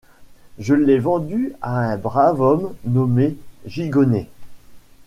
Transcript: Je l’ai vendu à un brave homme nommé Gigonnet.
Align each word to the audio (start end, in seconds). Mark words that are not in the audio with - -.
Je 0.57 0.73
l’ai 0.73 0.97
vendu 0.97 1.53
à 1.61 1.77
un 1.79 1.95
brave 1.95 2.41
homme 2.41 2.73
nommé 2.85 3.37
Gigonnet. 3.67 4.27